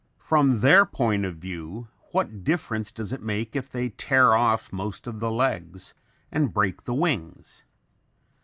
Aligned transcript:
From 0.17 0.61
their 0.61 0.83
point 0.87 1.25
of 1.25 1.37
view 1.37 1.87
what 2.11 2.43
difference 2.43 2.91
does 2.91 3.13
it 3.13 3.21
make 3.21 3.55
if 3.55 3.69
they 3.69 3.89
tear 3.89 4.33
off 4.33 4.73
most 4.73 5.05
of 5.05 5.19
the 5.19 5.29
legs 5.29 5.93
and 6.31 6.51
break 6.51 6.85
the 6.85 6.95
wings? 6.95 7.63